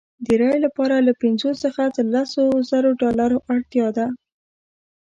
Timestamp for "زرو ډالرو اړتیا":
2.69-3.87